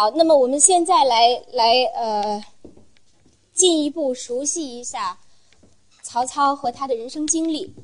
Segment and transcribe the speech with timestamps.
[0.00, 2.42] 好，那么我们现在来来呃，
[3.52, 5.18] 进一步熟悉一下
[6.00, 7.74] 曹操和他的人生经历。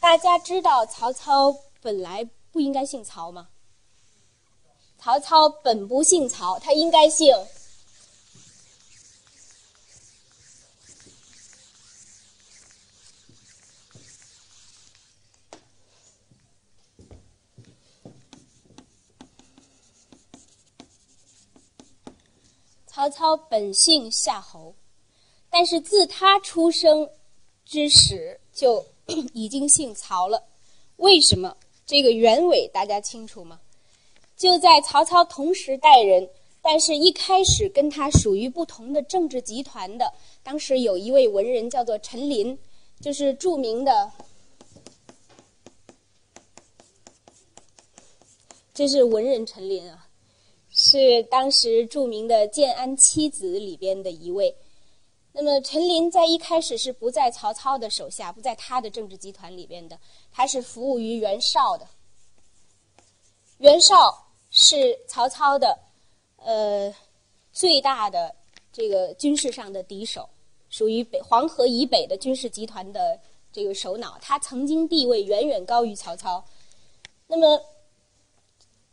[0.00, 3.48] 大家知道曹操本来不应该姓曹吗？
[4.96, 7.34] 曹操本不姓曹，他应该姓。
[22.94, 24.72] 曹操本姓夏侯，
[25.50, 27.10] 但是自他出生
[27.64, 28.86] 之时就
[29.34, 30.44] 已经姓曹了。
[30.98, 31.56] 为什么？
[31.84, 33.58] 这个原委大家清楚吗？
[34.36, 36.30] 就在曹操同时代人，
[36.62, 40.12] 但是一开始跟他属于不同的政治集团的，
[40.44, 42.56] 当时有一位文人叫做陈琳，
[43.00, 44.12] 就是著名的，
[48.72, 50.03] 这是文人陈琳啊。
[51.00, 54.54] 是当时著名的建安七子里边的一位。
[55.32, 59.98] 那么陈琳在一开始是不在曹操的手下，不在他的政治集团里边的，
[60.30, 61.84] 他是服务于袁绍的。
[63.58, 65.76] 袁绍是曹操的，
[66.36, 66.94] 呃，
[67.52, 68.32] 最大的
[68.72, 70.28] 这个军事上的敌手，
[70.70, 73.18] 属于北黄河以北的军事集团的
[73.52, 74.16] 这个首脑。
[74.22, 76.44] 他曾经地位远远高于曹操。
[77.26, 77.60] 那么。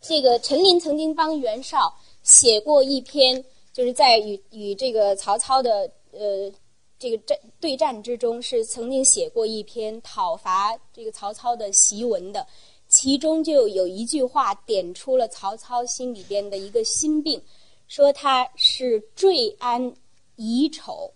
[0.01, 6.51] 这个陈琳曾经帮袁绍写过一篇，就是在与与这个曹操的呃
[6.97, 12.45] 这个战对战之中，是曾经写过一篇讨伐这个曹操的檄文的。
[12.87, 17.41] 其中就有一句话点出了曹操心里边的一个心病，
[17.87, 19.95] 说他是坠安
[20.35, 21.13] 遗丑，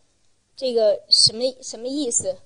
[0.56, 2.38] 这个什么什么意思？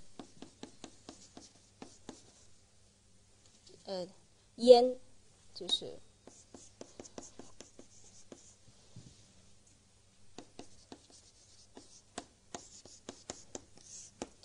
[3.86, 4.08] 呃，
[4.56, 4.96] 燕
[5.54, 5.94] 就是。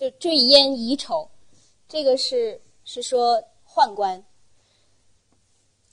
[0.05, 1.31] 就坠烟遗丑，
[1.89, 4.23] 这个是是说宦官，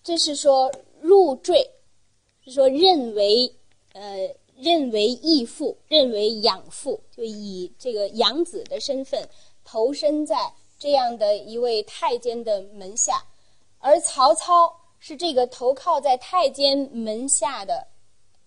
[0.04, 1.66] 这是说入赘，
[2.44, 3.56] 是说认为
[3.94, 9.26] 呃认为义父，认为养父，就以这个养子的身份
[9.64, 13.26] 投身在这样的一位太监的门下，
[13.80, 17.88] 而曹操是这个投靠在太监门下的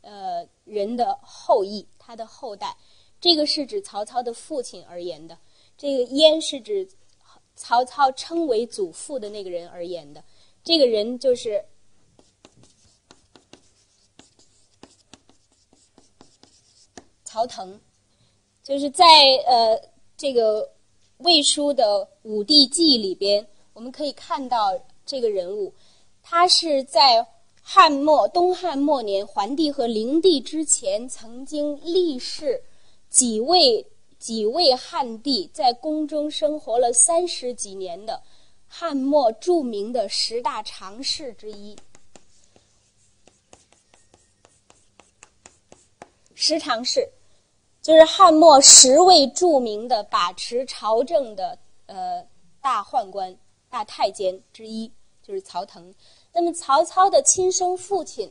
[0.02, 2.76] 呃人的后裔，他的后代，
[3.19, 5.38] 这个是指曹操的父亲而言的。
[5.76, 6.88] 这个燕是指
[7.56, 10.22] 曹操称为祖父的那个人而言的，
[10.62, 11.64] 这个人就是
[17.24, 17.80] 曹腾，
[18.62, 19.04] 就是在
[19.46, 19.80] 呃
[20.16, 20.72] 这个
[21.18, 25.74] 魏书的武帝纪里边，我们可以看到这个人物，
[26.22, 27.26] 他是在
[27.60, 32.62] 汉末东汉末年桓帝和灵帝之前，曾经历世
[33.10, 33.84] 几位。
[34.24, 38.22] 几位汉帝在宫中生活了三十几年的
[38.66, 41.76] 汉末著名的十大常侍之一。
[46.34, 47.06] 十常侍
[47.82, 52.26] 就是汉末十位著名的把持朝政的呃
[52.62, 53.36] 大宦官、
[53.68, 54.90] 大太监之一，
[55.22, 55.94] 就是曹腾。
[56.32, 58.30] 那么曹操的亲生父亲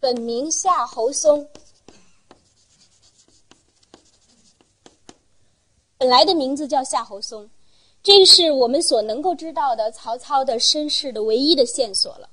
[0.00, 1.48] 本名夏侯嵩。
[6.04, 7.48] 本来的名字叫夏侯嵩，
[8.02, 12.28] 这是我们所能够知道的曹操的身世的唯一的线索了。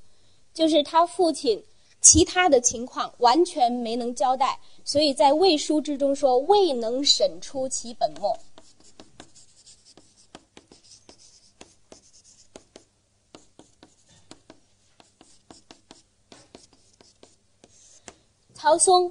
[0.52, 1.64] 就是他父亲
[2.02, 8.38] 其他的情况完全没能交代，所以在魏书之中说未能审出其本末。
[18.52, 19.10] 曹嵩，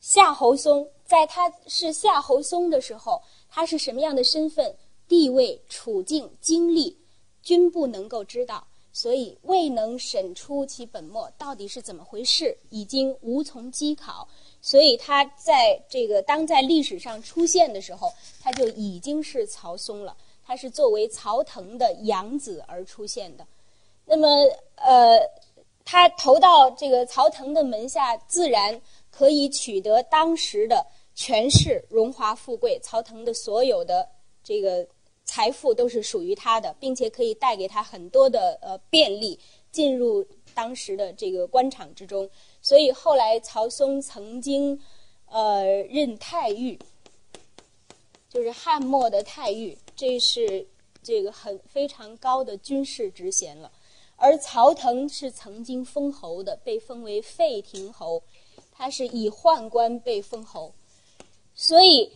[0.00, 3.22] 夏侯嵩，在他是夏侯嵩的时候。
[3.56, 4.76] 他是什么样的身份、
[5.08, 6.94] 地位、处境、经历，
[7.42, 14.28] 均不能够知道，所以未能审出其本末到底是怎么回事，已经无从稽考。
[14.60, 18.12] 所以他在这个当在历史上出现的时候，
[18.42, 20.14] 他就已经是曹嵩了。
[20.44, 23.46] 他是作为曹腾的养子而出现的。
[24.04, 24.28] 那么，
[24.74, 25.18] 呃，
[25.82, 28.78] 他投到这个曹腾的门下，自然
[29.10, 30.86] 可以取得当时的。
[31.16, 34.06] 权势、荣华富贵，曹腾的所有的
[34.44, 34.86] 这个
[35.24, 39.40] 财富都是属于他的，并且可以带给他很多的呃便利，
[39.72, 40.24] 进入
[40.54, 42.28] 当时的这个官场之中。
[42.60, 44.78] 所以后来曹嵩曾经
[45.30, 46.78] 呃任太尉，
[48.28, 50.66] 就是汉末的太尉，这是
[51.02, 53.72] 这个很非常高的军事职衔了。
[54.16, 58.22] 而曹腾是曾经封侯的，被封为废亭侯，
[58.70, 60.72] 他是以宦官被封侯，
[61.56, 62.12] 所以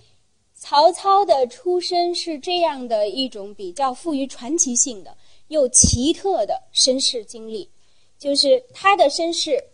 [0.55, 5.17] 曹操的出身是这样的一种比较富于传奇性的
[5.49, 7.69] 又奇特的身世经历，
[8.19, 9.65] 就是他的身世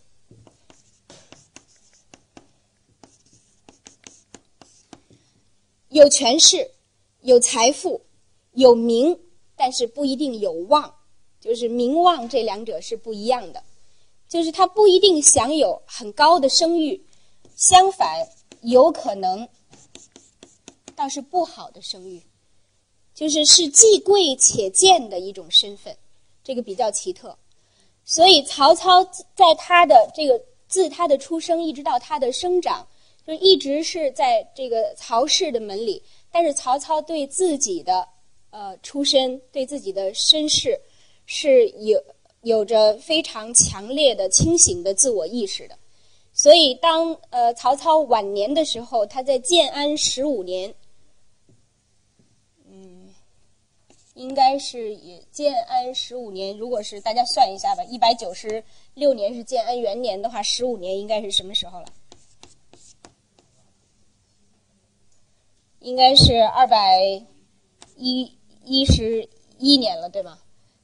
[5.89, 6.71] 有权势、
[7.21, 8.01] 有财富、
[8.53, 9.19] 有名，
[9.55, 10.95] 但是不一定有望。
[11.39, 13.63] 就是名望这两者是不一样的，
[14.27, 17.05] 就是他不一定享有很高的声誉，
[17.55, 18.27] 相反
[18.61, 19.47] 有可能
[20.97, 22.19] 倒是不好的声誉，
[23.13, 25.95] 就是是既贵且贱的一种身份，
[26.43, 27.37] 这个比较奇特。
[28.03, 29.03] 所以曹操
[29.35, 32.87] 在他的这个自他的出生一直到他的生长，
[33.27, 36.01] 就一直是在这个曹氏的门里，
[36.31, 38.07] 但是曹操对自己的
[38.49, 40.79] 呃出身，对自己的身世。
[41.29, 42.01] 是有
[42.43, 45.77] 有着非常强烈的清醒的自我意识的，
[46.31, 50.73] 所以当呃曹操晚年的时候，他在建安十五年，
[52.65, 53.13] 嗯，
[54.17, 56.57] 应该是以建安十五年。
[56.57, 58.63] 如果是大家算一下吧，一百九十
[58.95, 61.85] 六年是建安元年的话，十五年应该是什么时候了？
[65.79, 66.99] 应该是二百
[67.95, 68.35] 一
[68.65, 69.29] 一十
[69.59, 70.39] 一年了，对吗？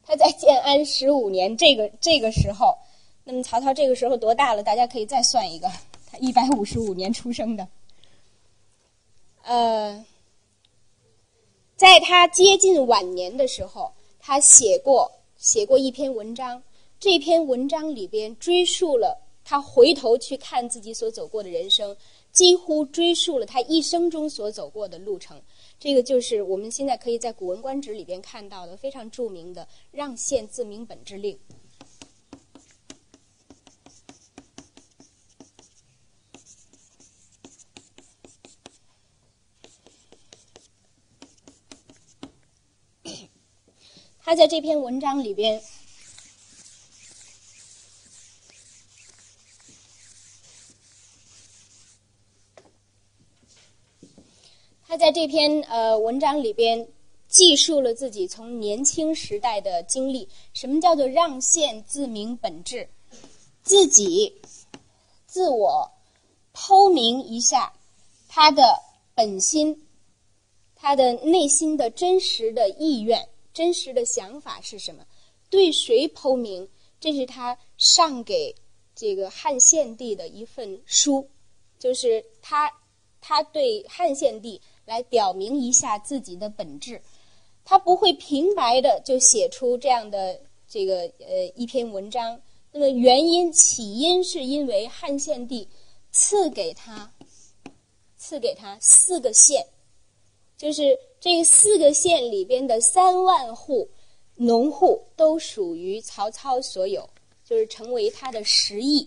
[0.05, 2.77] 他在建安十五年，这个这个时候，
[3.23, 4.61] 那么曹操这个时候多大了？
[4.61, 5.67] 大家可以再算一个，
[6.05, 7.67] 他一百五十五年出生的。
[9.43, 10.05] 呃，
[11.83, 16.63] 在他接近晚年的时候，他写过写过一篇文章，
[16.97, 21.93] 这篇文章里边追溯了他回头去看自己所走过的人生，
[22.31, 25.41] 几乎追溯了他一生中所走过的路程。
[25.77, 31.37] 这个就是我们现在可以在《古文观止》里边看到的非常著名的“让县自明本之令”。
[44.25, 45.61] 他在这篇文章里边。
[54.87, 56.87] 他在这篇呃文章里边
[57.27, 60.29] 记述了自己从年轻时代的经历。
[60.53, 62.87] 什么叫做让县自明本质？
[63.63, 64.41] 自己
[65.25, 65.91] 自我
[66.53, 67.73] 剖明一下
[68.29, 68.79] 他的
[69.15, 69.85] 本心，
[70.75, 75.05] 他的内心的真实的意愿、真实的想法是什么？
[75.49, 76.67] 对谁剖明？
[76.99, 78.55] 这是他上给
[78.95, 81.29] 这个汉献帝的一份书，
[81.79, 82.71] 就是他
[83.21, 84.61] 他对汉献帝。
[84.85, 87.01] 来表明一下自己的本质，
[87.63, 92.41] 他不会平白的就写出这样的这个呃一篇文章。
[92.69, 95.69] 那么原因起因是因为汉献帝
[96.11, 97.13] 赐给他
[98.17, 99.65] 赐给他四个县，
[100.63, 103.89] 就是这四个县里边的三万户
[104.35, 107.09] 农户都属于曹操所有，
[107.43, 109.05] 就是成为他的实邑，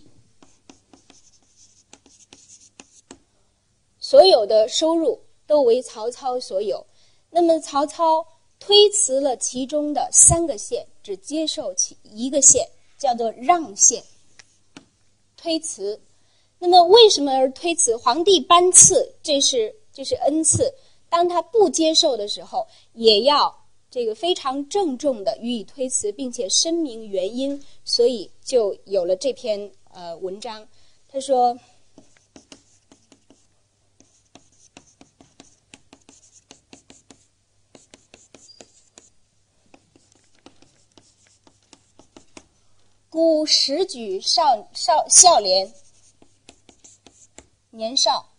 [3.99, 5.19] 所有的收入。
[5.47, 6.85] 都为曹操所有，
[7.31, 8.27] 那么曹操
[8.59, 14.03] 推辞了其中的三个县，只接受其一个县，叫做让县。
[15.37, 16.03] 推辞，
[16.59, 17.97] 那么为什么而推辞？
[17.97, 20.69] 皇帝颁赐，这是这是恩赐。
[21.17, 27.65] 当他不接受的时候，也要这个非常郑重的予以推辞，并且声明原因。
[27.87, 30.69] 所以就有了这篇呃文章。
[31.09, 31.59] 他说。
[43.09, 44.43] 孤时举少
[44.75, 45.73] 少孝廉，
[47.71, 48.36] 年少。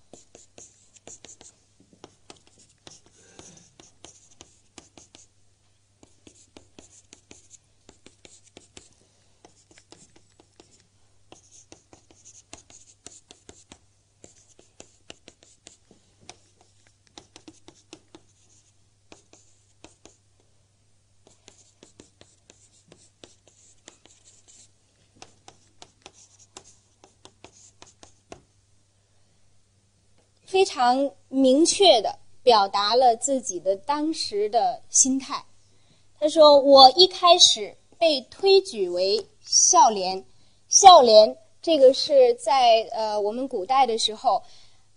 [30.58, 35.46] 非常明确的表达了自己的当时的心态。
[36.20, 40.26] 他说：“我一开始被推举为孝廉，
[40.68, 44.42] 孝廉这个是在呃我们古代的时候，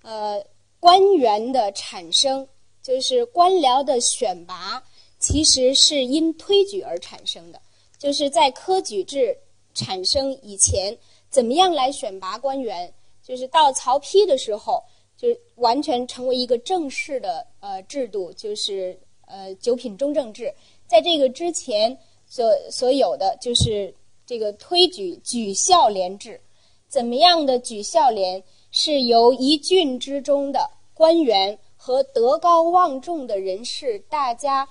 [0.00, 0.42] 呃
[0.78, 2.48] 官员的产生，
[2.82, 4.82] 就是官僚的选拔，
[5.18, 7.60] 其实是因推举而产生的。
[7.98, 9.36] 就是在科举制
[9.74, 10.96] 产生以前，
[11.28, 12.90] 怎么样来选拔官员？
[13.22, 14.82] 就是到曹丕的时候，
[15.20, 20.50] 就完全成为一个正式的呃制度，就是呃九品中正制。
[20.86, 21.94] 在这个之前，
[22.26, 26.40] 所所有的就是这个推举举孝廉制。
[26.88, 28.42] 怎么样的举孝廉？
[28.72, 34.66] 是由一郡之中的官员和德高望重的人士，大家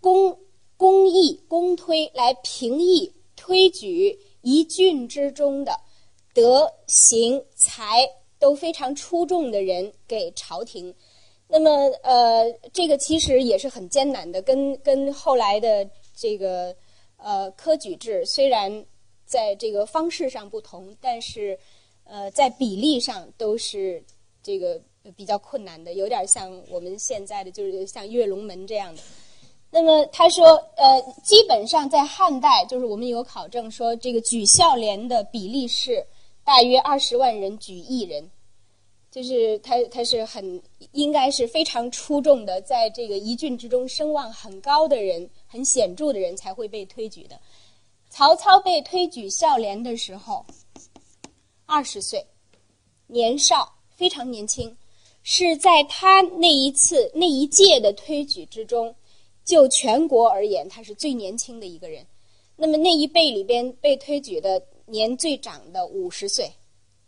[0.00, 0.36] 公
[0.76, 5.78] 公议公推来评议推举一郡之中的
[6.34, 8.06] 德行才
[8.38, 10.94] 都非常出众的人给朝廷。
[11.48, 11.70] 那么，
[12.02, 16.74] 呃，这个其实也是很艰难的，跟跟后来的这个
[17.16, 18.84] 呃科举制虽然
[19.24, 21.58] 在这个方式上不同，但是。
[22.08, 24.00] 呃，在比例上都是
[24.40, 24.80] 这个
[25.16, 29.02] 比较困难的，有点像我们现在的，就是像跃龙门这样的。
[29.72, 36.06] 那么他说，呃，基本上在汉代，就是我们有考证说，这个举孝廉的比例是
[36.46, 38.30] 大约二十万人举一人，
[39.10, 40.62] 就是他他是很
[40.92, 47.38] 应该是非常出众的，在这个一郡之中声望很高的人，很显著的人才会被推举的。
[48.08, 50.46] 曹操被推举孝廉的时候。
[51.68, 52.24] 二十岁，
[53.08, 54.76] 年少，非常年轻，
[55.24, 58.94] 是在他那一次那一届的推举之中，
[59.44, 62.06] 就全国而言，他是最年轻的一个人。
[62.54, 66.50] 那么那一辈里边被推举的年最长的五十岁，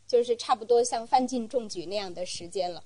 [0.07, 2.85] 就是差不多像范进中举那样的时间了。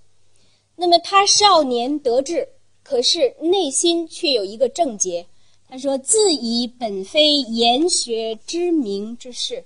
[0.76, 2.48] 那么他少年得志，
[2.82, 5.26] 可是内心却有一个症结。
[5.68, 9.64] 他说：“自以本非研学之名之士。”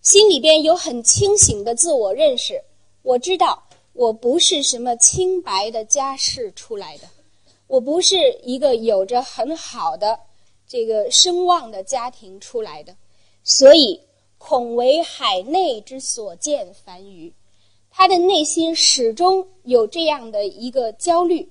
[0.00, 2.60] 心里边有很清醒的自我认识，
[3.02, 3.62] 我知道
[3.92, 7.08] 我不是什么清白的家世出来的，
[7.66, 10.18] 我不是一个有着很好的
[10.66, 12.96] 这个声望的家庭出来的，
[13.44, 14.00] 所以
[14.44, 17.32] 恐为海内之所见繁愚。
[17.92, 21.48] 他的内心始终有这样的一个焦虑，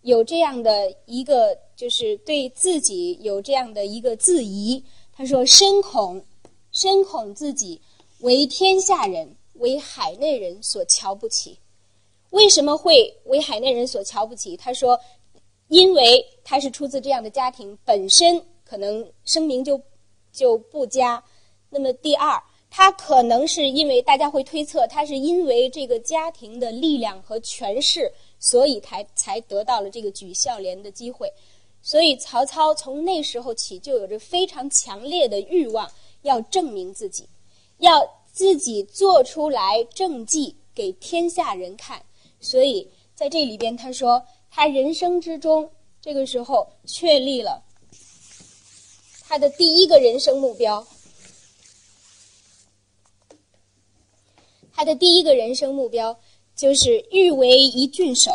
[0.00, 4.82] 有这样的一个就是对自己有这样的一个自疑。
[5.12, 6.24] 他说：“深恐，
[6.72, 7.78] 深恐自己。”
[8.20, 11.58] 为天下人，为海内人所瞧不起。
[12.30, 14.56] 为什么会为海内人所瞧不起？
[14.56, 14.98] 他说，
[15.68, 19.78] 因为他是出自这样的家庭，本身可能声名就
[20.32, 21.22] 就不佳。
[21.70, 31.32] 那么第二，他可能是因为大家会推测，他是因为这个家庭的力量和权势，所以才才得到了这个举孝廉的机会。
[31.82, 35.90] 所以曹操从那时候起就有着非常强烈的欲望，
[36.22, 37.26] 要证明自己。
[37.78, 42.04] 要自己做出来政绩给天下人看，
[42.38, 45.70] 所以在这里边他说，他人生之中
[46.02, 47.62] 这个时候确立了
[49.26, 50.86] 他的第一个人生目标，
[54.80, 56.18] 他的第一个人生目标
[56.56, 58.30] 就是欲为一郡守。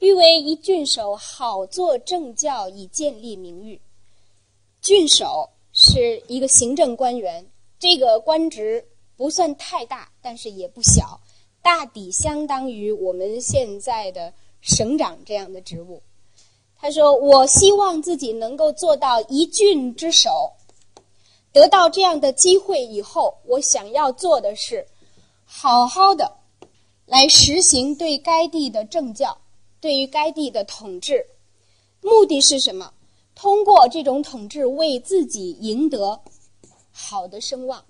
[0.00, 3.80] 欲为一郡守，好做政教，以建立名誉。
[4.84, 8.86] 郡守是一个行政官员，这个官职
[9.16, 11.18] 不算太大，但是也不小，
[11.62, 16.02] 大抵相当于我们现在的省长这样的职务。
[16.76, 20.52] 他说：“我希望自己能够做到一郡之首，
[21.50, 24.86] 得到这样的机会以后，我想要做的是，
[25.46, 26.30] 好好的
[27.06, 29.38] 来实行对该地的政教。”
[29.80, 31.26] 对于该地的统治，
[32.02, 32.92] 目的是什么？
[33.34, 36.20] 通过这种统治，为自己赢得
[36.90, 37.84] 好的声望，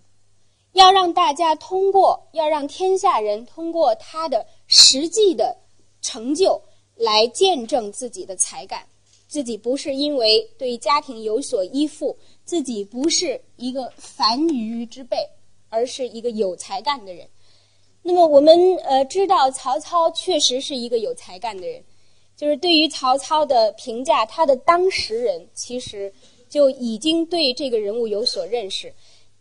[0.72, 5.56] 要让大家通过，要让天下人通过他的实际的
[6.00, 6.60] 成就
[6.96, 8.86] 来见证自己的才干。
[9.26, 15.28] 自己不是因为对家庭有所依附，自己不是一个凡愚之辈，
[15.68, 17.28] 而是一个有才干的人。
[18.00, 21.82] 那么我们呃知道曹操确实是一个有才干的人，
[22.36, 26.12] 就是对于曹操的评价，他的当时人其实
[26.48, 28.92] 就已经对这个人物有所认识。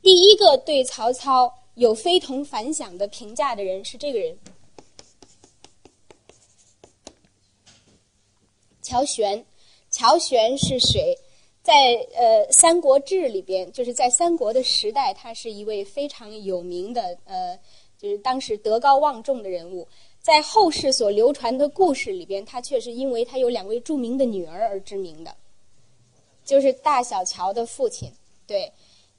[0.02, 4.38] 第一个对曹操有非同凡响的评价的人是这个人，
[8.82, 9.46] 乔玄。
[9.90, 11.16] 乔玄是谁？
[11.62, 11.74] 在
[12.16, 17.58] 呃《三国志》里边，就是在三国的时代，他是一位非常有名的呃。
[17.96, 19.88] 就是当时德高望重的人物，
[20.24, 25.36] 在后世所流传的故事里边，他却是因为他有两位著名的女儿而知名的，
[26.46, 28.10] 就是大小乔的父亲。
[28.48, 28.72] 对，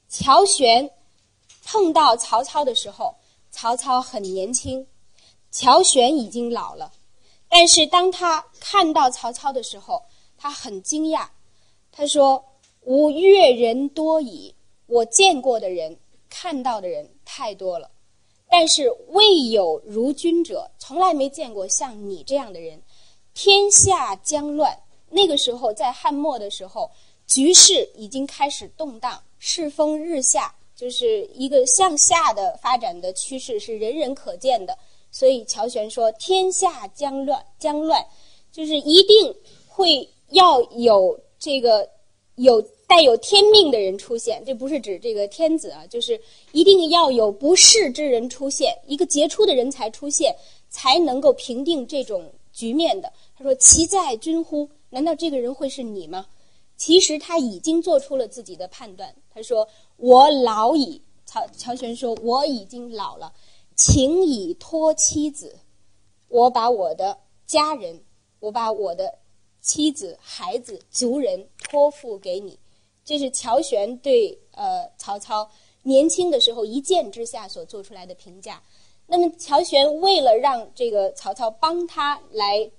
[0.09, 0.89] 乔玄
[1.63, 3.13] 碰到曹操的时候，
[3.51, 4.87] 曹操很年轻，
[5.51, 6.91] 乔玄已经老了。
[7.47, 10.01] 但是当他看到曹操的时候，
[10.39, 11.27] 他很惊讶。
[11.91, 12.43] 他说
[12.81, 14.55] ：“吾阅人多矣，
[14.87, 15.97] 我见过的人、
[16.31, 17.91] 看到的人太多了，
[18.49, 22.81] 但是未有如君者，从来没见过像你这样的人。
[23.33, 24.77] 天下将乱，
[25.09, 26.89] 那个时候在汉末的时候，
[27.27, 34.77] 局势已经开始动荡，世风日下，就是一个向下的发展的趋势，是人人可见的。
[35.11, 38.05] 所以乔玄说：天下将乱，将乱，
[38.51, 39.35] 就是一定
[39.67, 41.87] 会要有。”这个
[42.35, 46.19] 有带有天命的人出现，这不是指这个天子啊，就是
[46.51, 50.35] 一定要有不世之人出现，一个杰出的人才出现，
[50.69, 53.11] 才能够平定这种局面的。
[53.35, 54.69] 他说：“其在君乎？
[54.89, 56.27] 难道这个人会是你吗？”
[56.77, 59.15] 其实他已经做出了自己的判断。
[59.33, 63.33] 他说：“我老矣。”曹曹玄说：“我已经老了，
[63.75, 65.57] 请以托妻子，
[66.27, 67.99] 我把我的家人，
[68.39, 69.19] 我把我的。”
[69.65, 72.59] 妻子、孩子、族人托付给你，
[73.05, 75.49] 这是乔玄对呃曹操
[75.83, 78.61] 年轻的时候一见之下所做出来的评价。
[79.05, 82.69] 那么乔玄为了让这个曹操帮他来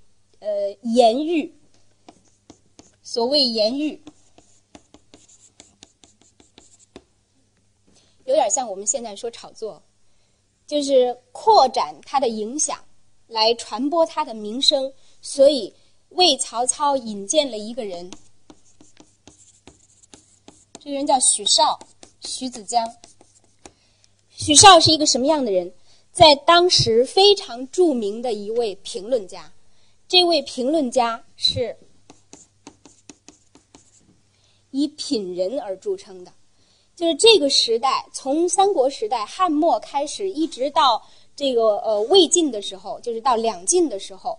[0.40, 1.54] 呃言喻，
[3.00, 4.02] 所谓言喻，
[8.24, 9.80] 有点像我们现在说炒作，
[10.66, 12.84] 就是扩展他的影响，
[13.28, 14.92] 来传播他的名声，
[15.22, 15.72] 所以。
[16.10, 18.08] 为曹操引荐了一个人，
[20.86, 21.76] 这个人叫许绍，
[22.20, 22.94] 许子江。
[24.30, 25.72] 许绍是一个什么样的人？
[26.12, 29.52] 在当时非常著名的一位评论家。
[30.06, 31.76] 这位评论家是
[34.70, 36.32] 以品人而著称的，
[36.94, 44.38] 就是这个时代，从三国时代汉末开始，一直到这个呃魏晋的时候，就是到两晋的时候。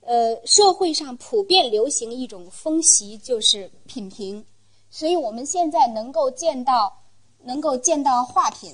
[0.00, 4.44] 呃，社会上普遍流行一种风习，就是品评，
[4.96, 7.02] 所以我们现在能够见到，
[7.42, 8.72] 能够见到画品，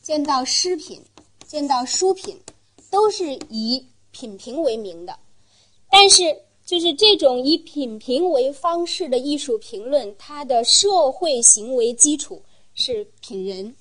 [0.00, 0.98] 见到诗品，
[1.46, 2.40] 见到书品，
[2.90, 5.14] 都是以品评为名的。
[5.90, 6.34] 但是，
[6.64, 12.40] 就是这种以品评为方式的艺术评论，它的社会行为基础
[12.72, 13.76] 是品人，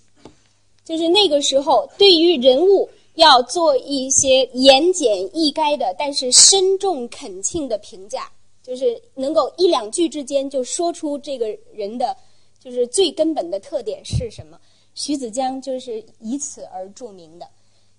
[0.83, 2.89] 就是那个时候对于人物。
[3.15, 8.31] 要做一些言简意赅的，但是深重恳请的评价，
[8.71, 12.15] 就是能够一两句之间就说出这个人的，
[12.57, 14.57] 就是最根本的特点是什么。
[14.95, 17.45] 徐子江就是以此而著名的。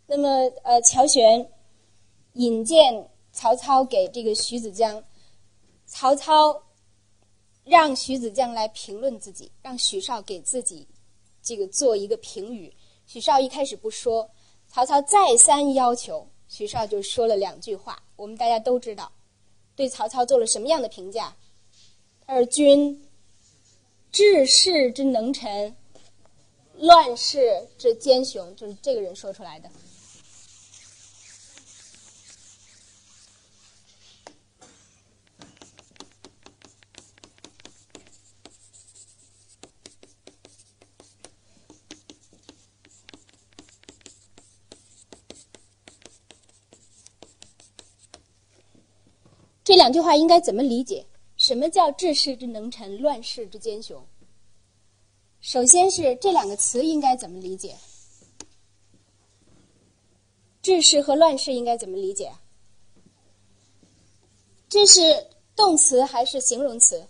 [0.06, 1.46] 那么，呃，乔玄
[2.32, 5.04] 引荐曹操给这个徐子江，
[5.84, 6.62] 曹操
[7.64, 10.88] 让徐子江来评论自己，让许绍给自己
[11.42, 12.74] 这个做一个评语。
[13.04, 14.26] 许绍一开始不说。
[14.68, 19.12] 曹操再三要求，许绍就说了两句话，我们大家都知道，
[19.74, 21.34] 对曹操做了什么样的评价？
[22.26, 23.06] 他说：“君
[24.10, 25.74] 治世之能臣，
[26.78, 29.68] 乱世之奸雄。”就是这个人说出来的。
[49.72, 51.06] 这两句话应该怎么理解？
[51.38, 54.04] 什么叫治世之能臣，乱世之奸雄？
[55.40, 57.74] 首先是这两个词应该怎么理解？
[60.60, 62.30] 治世和乱世应该怎么理解？
[64.68, 65.00] 这是
[65.56, 67.02] 动词还是形容词？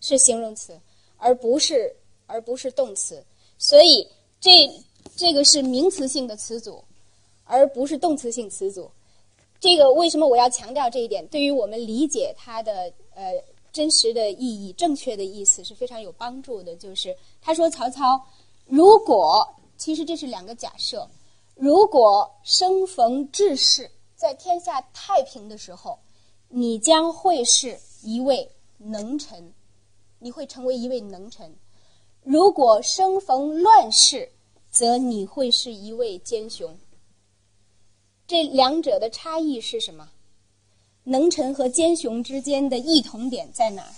[0.00, 0.80] 是形容词，
[1.18, 1.94] 而不是
[2.26, 3.22] 而不是动词。
[3.58, 4.08] 所以
[4.40, 4.50] 这
[5.14, 6.82] 这个是名词性的词组，
[7.44, 8.90] 而不是动词性词组。
[9.62, 11.24] 这个为什么我要强调这一点？
[11.28, 13.32] 对于我们理解它的呃
[13.72, 16.74] 真实的意义、正确的意思是非常有帮助的。
[16.74, 18.20] 就是他说曹操，
[18.66, 21.08] 如果其实这是两个假设，
[21.54, 25.96] 如果生逢治世，在天下太平的时候，
[26.48, 29.54] 你将会是一位能臣，
[30.18, 31.48] 你会成为一位能臣；
[32.24, 34.28] 如果生逢乱世，
[34.72, 36.76] 则你会是一位奸雄。
[38.32, 40.08] 这两者的差异是什么？
[41.04, 43.92] 能臣和奸雄之间的异同点在哪儿？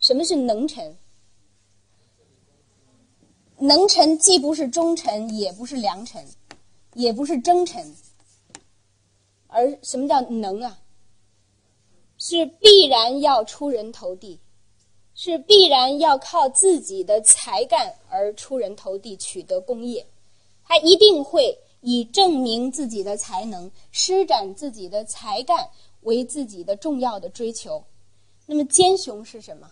[0.00, 0.98] 什么是能臣？
[3.56, 6.22] 能臣既不是忠臣，也不是良臣，
[6.92, 7.96] 也不是征臣，
[9.46, 10.78] 而什么叫能啊？
[12.18, 14.38] 是必然要出人头地，
[15.14, 20.06] 是必然要靠自己的才干而出人头地，取得功业。
[20.64, 25.68] 他一定会以证明自己的才能、施展自己的才干
[26.00, 27.84] 为自己的重要的追求。
[28.46, 29.70] 那么奸雄是什么？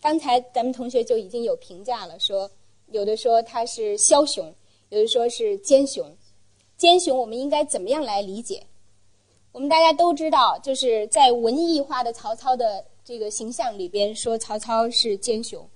[0.00, 2.50] 刚才咱们同学就已经有评价了，说
[2.90, 4.52] 有的说他是枭雄，
[4.90, 6.04] 有的说是奸雄。
[6.76, 8.66] 奸雄我们应该怎么样来理解？
[9.52, 15.68] 我们大家都知道，就是在文艺化的曹操的这个形象里边，说曹操是奸雄，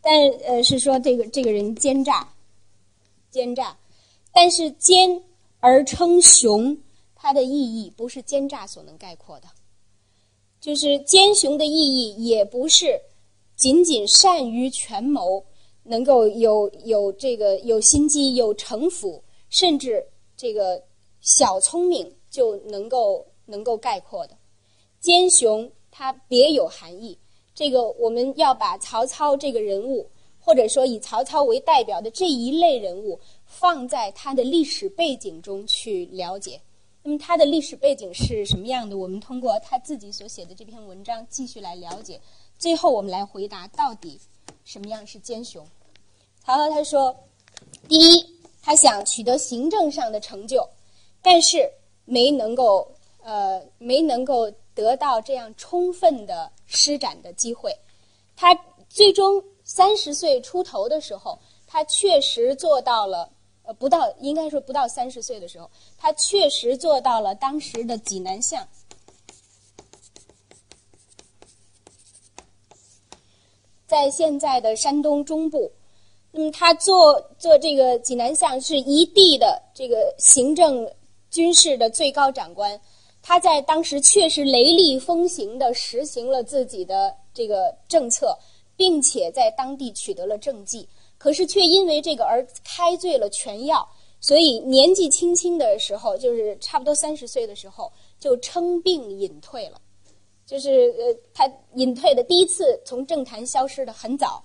[0.00, 2.32] 但呃是说这个这个人奸诈，
[3.30, 3.76] 奸诈，
[4.32, 5.22] 但是奸
[5.60, 6.76] 而称雄，
[7.14, 9.48] 它的意义不是奸诈所能概括的，
[10.60, 13.00] 就是奸雄的意义也不是
[13.56, 15.44] 仅仅善于权谋，
[15.82, 20.04] 能够有有这个有心机、有城府，甚至
[20.36, 20.82] 这个
[21.20, 22.14] 小聪明。
[22.30, 24.36] 就能够能够概括的，
[25.00, 27.18] 奸雄它别有含义。
[27.56, 30.08] 这个我们要把曹操这个人物，
[30.40, 36.60] 或者说以曹操为代表的这一类人物，放在他的历史背景中去了解。
[37.02, 38.96] 那么他的历史背景是什么样的？
[38.96, 42.20] 我们通过他自己所写的这篇文章继续来了解。
[42.58, 44.18] 最后我们来回答到底
[44.64, 45.66] 什么样是奸雄。
[46.44, 47.14] 曹操他说：
[47.88, 48.26] 第一，
[48.62, 50.68] 他想取得行政上的成就，
[51.22, 51.70] 但是。
[52.06, 52.90] 没能够，
[53.22, 57.72] 呃，没能够得到这样充分的施展的机会。
[58.34, 58.52] 他
[58.88, 59.40] 最终
[59.72, 63.30] 三十岁出头的时候，他确实做到了，
[63.62, 68.66] 呃，不到应该说不到三十岁的时候，他确实做到了当时的济南相，
[73.86, 75.70] 在现在的山东中部。
[76.32, 80.92] 那么他做做这个济南相是一地的这个行政。
[81.30, 82.80] 军事的最高长官，
[83.22, 88.36] 他在当时确实雷厉风行的实行了自己的这个政策，
[88.80, 90.88] 并且在当地取得了政绩。
[91.18, 93.86] 可是却因为这个而开罪了全要，
[94.20, 99.78] 所以年纪轻轻的时候，就是差不多三十岁的时候，就称病隐退了。
[100.46, 104.42] 就是呃，他隐退的第一次从政坛消失的很早。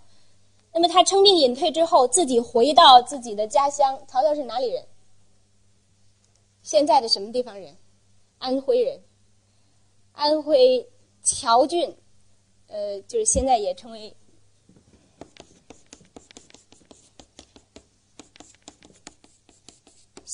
[0.73, 3.97] 那么他称病隐退之后，自己回到自己的家乡。
[4.05, 4.85] 曹操是哪里人？
[6.61, 7.73] 现在的什么地方人？
[8.39, 9.01] 安徽人。
[10.11, 10.85] 安徽
[11.23, 11.95] 谯郡，
[12.67, 14.13] 呃，就是现在也称为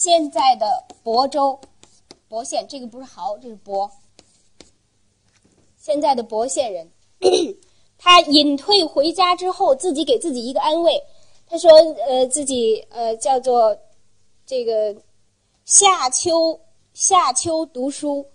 [0.04, 1.60] 现在的亳州
[2.28, 2.66] 亳县。
[2.68, 3.88] 这个不是亳，这是亳。
[5.78, 6.92] 现在的亳县人，
[8.00, 11.00] 他隐退回家之后，自己给自己一个安慰。
[11.46, 11.70] 他说
[12.08, 13.78] ：“呃，自己呃叫做
[14.44, 14.96] 这个。”
[15.66, 16.60] 夏秋
[16.96, 18.26] 夏秋读书，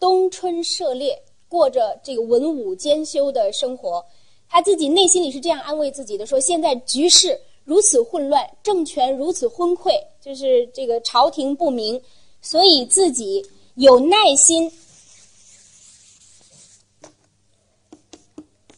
[0.00, 1.16] 冬春涉猎，
[1.48, 4.04] 过着这个文武兼修的生活。
[4.48, 12.00] 他自己内心里是这样安慰自己的：说现在局势如此混乱，政权如此昏聩，就是这个朝廷不明，
[12.40, 14.70] 所以自己有耐心，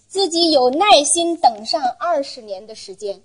[0.09, 3.22] 自己有耐心等上二十年的时间，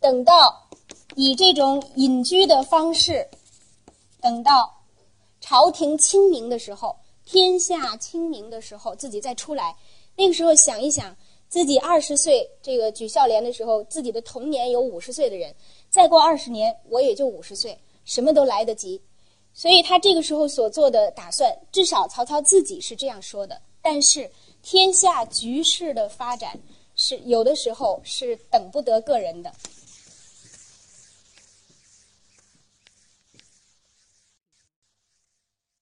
[0.00, 0.68] 等到
[1.14, 3.26] 以这种隐居的方式。
[4.20, 4.82] 等到
[5.40, 9.76] 朝廷清明的时候，天下清明的时候，自己再出来。
[10.16, 11.16] 那个时候想一想，
[11.48, 15.54] 自己二十岁这个举孝廉的时候，自己的童年有五十岁的人，
[15.96, 19.00] 再过二十年我也就五十岁，什么都来得及。
[19.54, 23.58] 所以他这个时候所做的打算，至少曹操自己是这样说的。
[23.80, 24.30] 但是
[24.62, 26.52] 天下局势的发展
[26.96, 29.50] 是有的时候是等不得个人的。